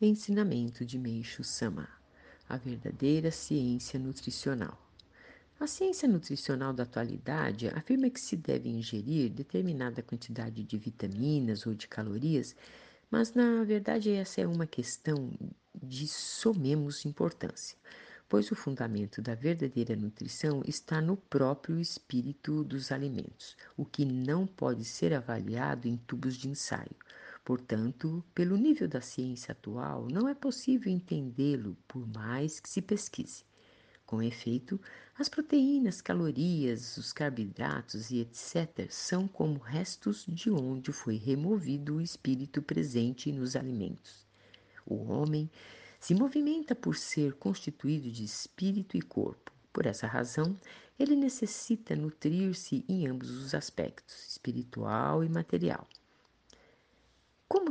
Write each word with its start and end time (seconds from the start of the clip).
Ensinamento 0.00 0.84
de 0.84 0.96
Meixo 0.96 1.42
Sama: 1.42 1.88
A 2.48 2.56
verdadeira 2.56 3.32
ciência 3.32 3.98
nutricional. 3.98 4.80
A 5.58 5.66
ciência 5.66 6.08
nutricional 6.08 6.72
da 6.72 6.84
atualidade 6.84 7.66
afirma 7.70 8.08
que 8.08 8.20
se 8.20 8.36
deve 8.36 8.68
ingerir 8.68 9.28
determinada 9.28 10.00
quantidade 10.00 10.62
de 10.62 10.78
vitaminas 10.78 11.66
ou 11.66 11.74
de 11.74 11.88
calorias, 11.88 12.54
mas 13.10 13.34
na 13.34 13.64
verdade 13.64 14.12
essa 14.12 14.40
é 14.40 14.46
uma 14.46 14.68
questão 14.68 15.32
de 15.74 16.06
somemos 16.06 17.04
importância, 17.04 17.76
pois 18.28 18.52
o 18.52 18.54
fundamento 18.54 19.20
da 19.20 19.34
verdadeira 19.34 19.96
nutrição 19.96 20.62
está 20.64 21.00
no 21.00 21.16
próprio 21.16 21.80
espírito 21.80 22.62
dos 22.62 22.92
alimentos, 22.92 23.56
o 23.76 23.84
que 23.84 24.04
não 24.04 24.46
pode 24.46 24.84
ser 24.84 25.12
avaliado 25.12 25.88
em 25.88 25.96
tubos 25.96 26.36
de 26.36 26.48
ensaio. 26.48 26.94
Portanto, 27.48 28.22
pelo 28.34 28.58
nível 28.58 28.86
da 28.86 29.00
ciência 29.00 29.52
atual, 29.52 30.06
não 30.12 30.28
é 30.28 30.34
possível 30.34 30.92
entendê-lo 30.92 31.78
por 31.88 32.06
mais 32.06 32.60
que 32.60 32.68
se 32.68 32.82
pesquise. 32.82 33.42
Com 34.04 34.22
efeito, 34.22 34.78
as 35.18 35.30
proteínas, 35.30 36.02
calorias, 36.02 36.98
os 36.98 37.10
carboidratos 37.10 38.10
e 38.10 38.18
etc. 38.18 38.86
são 38.90 39.26
como 39.26 39.58
restos 39.58 40.26
de 40.28 40.50
onde 40.50 40.92
foi 40.92 41.16
removido 41.16 41.96
o 41.96 42.02
espírito 42.02 42.60
presente 42.60 43.32
nos 43.32 43.56
alimentos. 43.56 44.26
O 44.84 45.10
homem 45.10 45.50
se 45.98 46.14
movimenta 46.14 46.74
por 46.74 46.96
ser 46.96 47.32
constituído 47.32 48.10
de 48.10 48.24
espírito 48.24 48.94
e 48.94 49.00
corpo. 49.00 49.50
Por 49.72 49.86
essa 49.86 50.06
razão, 50.06 50.54
ele 50.98 51.16
necessita 51.16 51.96
nutrir-se 51.96 52.84
em 52.86 53.06
ambos 53.06 53.30
os 53.30 53.54
aspectos, 53.54 54.28
espiritual 54.28 55.24
e 55.24 55.30
material. 55.30 55.88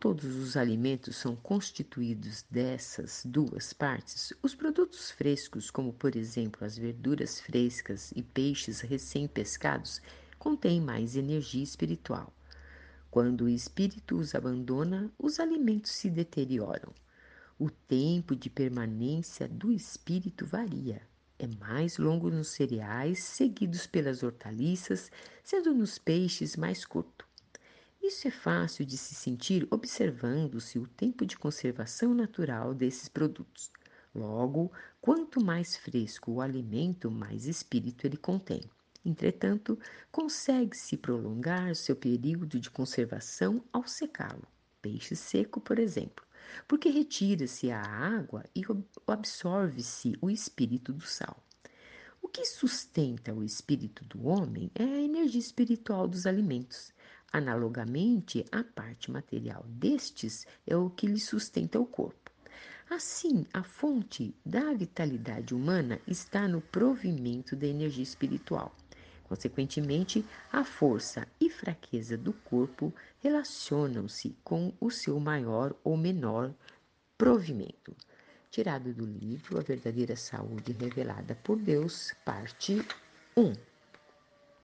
Todos 0.00 0.34
os 0.36 0.56
alimentos 0.56 1.14
são 1.16 1.36
constituídos 1.36 2.42
dessas 2.50 3.22
duas 3.22 3.74
partes, 3.74 4.32
os 4.42 4.54
produtos 4.54 5.10
frescos, 5.10 5.70
como 5.70 5.92
por 5.92 6.16
exemplo 6.16 6.64
as 6.64 6.78
verduras 6.78 7.38
frescas 7.38 8.10
e 8.16 8.22
peixes 8.22 8.80
recém-pescados, 8.80 10.00
contêm 10.38 10.80
mais 10.80 11.16
energia 11.16 11.62
espiritual. 11.62 12.32
Quando 13.10 13.42
o 13.42 13.48
espírito 13.50 14.16
os 14.16 14.34
abandona, 14.34 15.12
os 15.18 15.38
alimentos 15.38 15.90
se 15.90 16.08
deterioram. 16.08 16.94
O 17.58 17.68
tempo 17.68 18.34
de 18.34 18.48
permanência 18.48 19.46
do 19.46 19.70
espírito 19.70 20.46
varia. 20.46 21.02
É 21.38 21.46
mais 21.46 21.98
longo 21.98 22.30
nos 22.30 22.48
cereais, 22.48 23.22
seguidos 23.22 23.86
pelas 23.86 24.22
hortaliças, 24.22 25.10
sendo 25.44 25.74
nos 25.74 25.98
peixes 25.98 26.56
mais 26.56 26.86
curto. 26.86 27.19
Isso 28.02 28.26
é 28.26 28.30
fácil 28.30 28.84
de 28.84 28.96
se 28.96 29.14
sentir 29.14 29.68
observando-se 29.70 30.78
o 30.78 30.86
tempo 30.86 31.24
de 31.24 31.38
conservação 31.38 32.14
natural 32.14 32.74
desses 32.74 33.08
produtos. 33.08 33.70
Logo, 34.14 34.72
quanto 35.00 35.44
mais 35.44 35.76
fresco 35.76 36.32
o 36.32 36.40
alimento, 36.40 37.10
mais 37.10 37.46
espírito 37.46 38.06
ele 38.06 38.16
contém. 38.16 38.62
Entretanto, 39.04 39.78
consegue-se 40.10 40.96
prolongar 40.96 41.74
seu 41.76 41.94
período 41.94 42.58
de 42.58 42.70
conservação 42.70 43.62
ao 43.72 43.86
secá-lo. 43.86 44.46
Peixe 44.82 45.14
seco, 45.14 45.60
por 45.60 45.78
exemplo, 45.78 46.24
porque 46.66 46.88
retira-se 46.88 47.70
a 47.70 47.80
água 47.80 48.44
e 48.54 48.62
absorve-se 49.06 50.16
o 50.20 50.28
espírito 50.30 50.92
do 50.92 51.04
sal. 51.04 51.42
O 52.20 52.28
que 52.28 52.44
sustenta 52.44 53.32
o 53.32 53.42
espírito 53.42 54.04
do 54.04 54.26
homem 54.26 54.70
é 54.74 54.84
a 54.84 55.00
energia 55.00 55.40
espiritual 55.40 56.06
dos 56.06 56.26
alimentos. 56.26 56.92
Analogamente, 57.32 58.44
a 58.50 58.64
parte 58.64 59.10
material 59.10 59.64
destes 59.68 60.46
é 60.66 60.76
o 60.76 60.90
que 60.90 61.06
lhe 61.06 61.20
sustenta 61.20 61.78
o 61.78 61.86
corpo. 61.86 62.30
Assim, 62.90 63.46
a 63.52 63.62
fonte 63.62 64.34
da 64.44 64.72
vitalidade 64.72 65.54
humana 65.54 66.00
está 66.08 66.48
no 66.48 66.60
provimento 66.60 67.54
da 67.54 67.68
energia 67.68 68.02
espiritual. 68.02 68.74
Consequentemente, 69.28 70.24
a 70.52 70.64
força 70.64 71.24
e 71.40 71.48
fraqueza 71.48 72.16
do 72.16 72.32
corpo 72.32 72.92
relacionam-se 73.20 74.36
com 74.42 74.72
o 74.80 74.90
seu 74.90 75.20
maior 75.20 75.72
ou 75.84 75.96
menor 75.96 76.52
provimento. 77.16 77.94
Tirado 78.50 78.92
do 78.92 79.06
livro 79.06 79.56
A 79.56 79.62
Verdadeira 79.62 80.16
Saúde 80.16 80.72
Revelada 80.72 81.36
por 81.36 81.56
Deus, 81.56 82.12
parte 82.24 82.84
1. 83.36 83.69